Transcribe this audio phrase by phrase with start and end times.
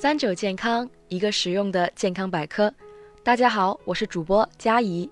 [0.00, 2.72] 三九健康，一个实用的健康百科。
[3.24, 5.10] 大家好，我是主播佳怡。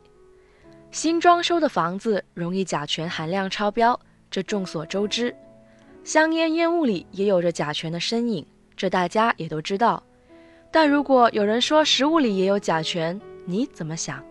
[0.93, 3.99] 新装修的房子容易甲醛含量超标，
[4.31, 5.35] 这众所周知。
[6.05, 8.47] 香烟烟雾里也有着甲醛的身影，
[8.77, 10.01] 这大家也都知道。
[10.71, 14.25] 但如果有人说食物里也有甲醛，你怎么想？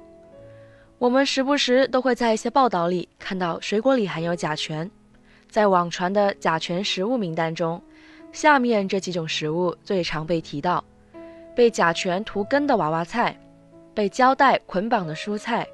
[0.98, 4.90] 我们时不时都会在一些报道里看到水果里含有甲醛，
[5.50, 7.84] 在网传的甲醛食物名单中。
[8.36, 10.84] 下面这几种食物最常被提到：
[11.56, 13.34] 被甲醛涂根的娃娃菜，
[13.94, 15.66] 被胶带捆绑的蔬菜，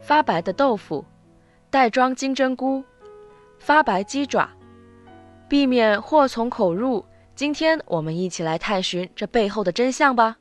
[0.00, 1.04] 发白的豆腐，
[1.70, 2.82] 袋装金针菇，
[3.60, 4.50] 发白鸡爪。
[5.48, 7.04] 避免祸从口入，
[7.36, 10.36] 今天我们一起来探寻这背后的真相吧。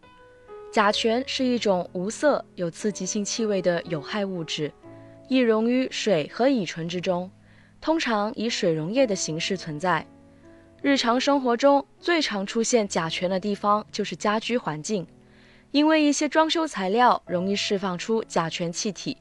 [0.72, 4.74] 甲醛是一种无色、有刺激性气味的有害物质，
[5.28, 7.30] 易溶于水和乙醇之中，
[7.80, 10.04] 通常以水溶液的形式存在。
[10.82, 15.06] 日常生活中最常出现甲醛的地方就是家居环境，
[15.70, 19.16] 因为一些装修材料容易释放出甲醛气体。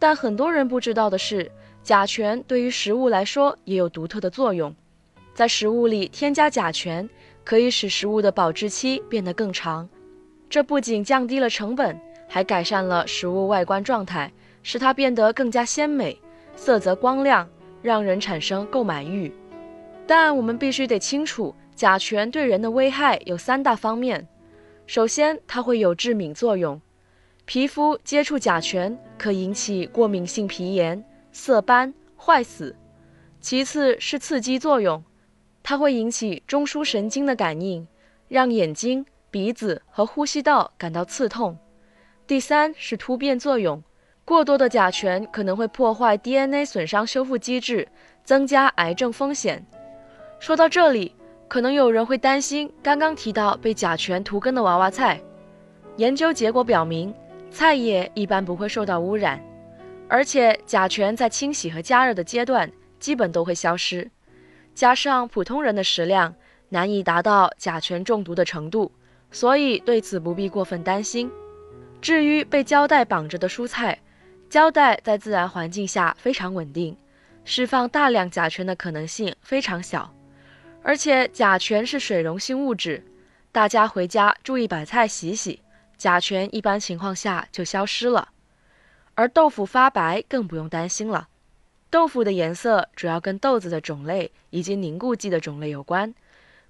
[0.00, 1.48] 但很多人不知道的是，
[1.84, 4.74] 甲醛对于食物来说也有独特的作用。
[5.32, 7.08] 在食物里添加甲醛，
[7.44, 9.88] 可以使食物的保质期变得更长。
[10.48, 11.96] 这不仅降低了成本，
[12.26, 14.32] 还改善了食物外观状态，
[14.64, 16.20] 使它变得更加鲜美，
[16.56, 17.48] 色泽光亮，
[17.80, 19.32] 让人产生购买欲。
[20.10, 24.26] 但我们必须得清楚，甲醛对人的危害有三大方面。
[24.84, 26.82] 首先，它会有致敏作用，
[27.44, 32.74] 皮肤接触甲醛可引起过敏性皮炎、色斑、坏死。
[33.40, 35.00] 其次是刺激作用，
[35.62, 37.86] 它会引起中枢神经的感应，
[38.26, 41.56] 让眼睛、鼻子和呼吸道感到刺痛。
[42.26, 43.80] 第三是突变作用，
[44.24, 47.86] 过多的甲醛可能会破坏 DNA 损伤修复机制，
[48.24, 49.64] 增加癌症风险。
[50.40, 51.14] 说到这里，
[51.48, 55.20] 可能有人会担心刚刚提到被甲醛涂根的娃娃菜。
[55.96, 57.14] 研究结果表明，
[57.50, 59.38] 菜叶一般不会受到污染，
[60.08, 64.10] 而且甲醛在清洗和加热的阶段基本都会消失。
[64.74, 66.34] 加上普通人的食量
[66.70, 68.90] 难以达到甲醛中毒的程度，
[69.30, 71.30] 所以对此不必过分担心。
[72.00, 73.98] 至于被胶带绑着的蔬菜，
[74.48, 76.96] 胶带在自然环境下非常稳定，
[77.44, 80.10] 释放大量甲醛的可能性非常小。
[80.82, 83.04] 而且甲醛是水溶性物质，
[83.52, 85.60] 大家回家注意把菜洗洗，
[85.98, 88.30] 甲醛一般情况下就消失了。
[89.14, 91.28] 而豆腐发白更不用担心了，
[91.90, 96.14] 豆腐的颜色主要跟豆子的种类以及凝固剂的种类有关，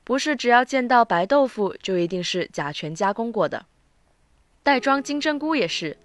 [0.03, 3.65] 不是只要见到白豆腐就一定是甲醛加工过的。
[4.65, 5.97] 袋装金针菇也是，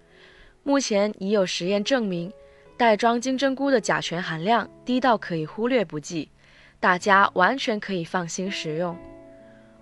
[0.62, 2.32] 目前已有实验证明，
[2.76, 6.30] 袋装金针菇的甲醛含量低到可以忽略不计。
[6.78, 8.96] 大家完全可以放心食用，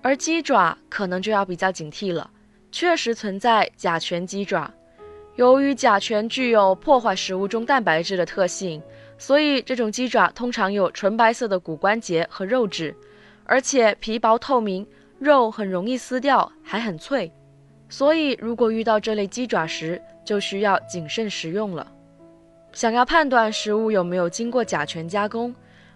[0.01, 2.31] 而鸡爪可能就要比较警惕了。
[2.71, 4.71] 确实存在甲醛鸡爪，
[5.37, 8.83] 由于甲醛具有破坏食物中蛋白质的特性，
[9.19, 12.95] 所以这种鸡爪通常有纯白色的骨关节和肉质，
[13.45, 14.87] 而且皮薄透明，
[15.19, 17.31] 肉很容易撕掉，还很脆。
[17.89, 21.87] 所以如果遇到这类鸡爪时，就需要谨慎食用了。
[22.73, 25.55] 想要判断食物有没有经过甲醛加工。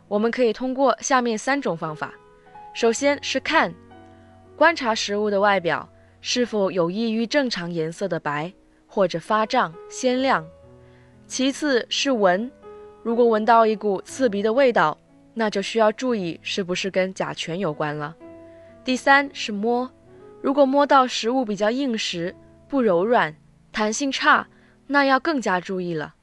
[0.09, 2.13] 我们可以通过下面三种方法：
[2.75, 3.73] 首先是看，
[4.57, 5.87] 观察食物的外表
[6.23, 8.51] 是否有异于正常颜色的白
[8.87, 10.43] 或者发胀鲜亮；
[11.27, 12.51] 其次是闻，
[13.03, 14.97] 如果闻到一股刺鼻的味道，
[15.35, 18.15] 那就需要注意是不是跟甲醛有关了；
[18.83, 19.91] 第三是摸，
[20.41, 22.35] 如果摸到食物比较硬实、
[22.67, 23.37] 不柔软、
[23.71, 24.49] 弹性差，
[24.87, 26.15] 那要更加注意了。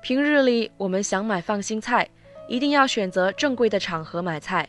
[0.00, 2.08] 平日里我们想买放心菜。
[2.50, 4.68] 一定要选择正规的场合买菜，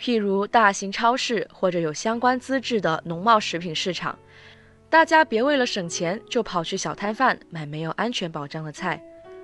[0.00, 4.18] 譬如大型超市或者有相关资质的农贸食品市场。
[4.88, 8.98] 大家别为了省钱就跑去小摊贩买没有安全保障的菜。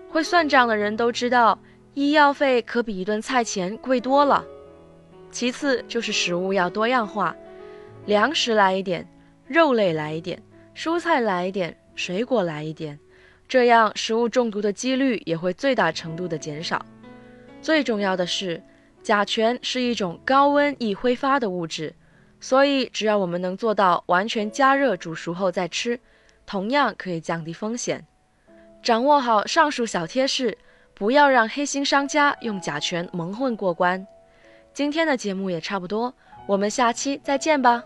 [0.09, 1.59] 会算账的人都知道，
[1.93, 4.43] 医药费可比一顿菜钱贵多了。
[5.31, 7.37] 其次就是食物要多样化，
[8.07, 9.07] 粮食来一点，
[9.47, 10.43] 肉类来一点，
[10.75, 12.99] 蔬菜来一点，水果来一点，
[13.47, 16.83] 这样食物中毒的几率也会最大程度的减少。
[17.65, 18.63] 最重要的是，
[19.03, 21.95] 甲醛是一种高温易挥发的物质，
[22.39, 25.99] 所以只要我们能做到完全加热煮熟后再吃，
[26.45, 28.07] 同样可以降低风险。
[28.83, 30.59] 掌握好上述小贴士，
[30.93, 34.07] 不要让黑心商家用甲醛蒙混过关。
[34.75, 36.15] 今天的节目也差不多，
[36.47, 37.83] 我们下期再见吧。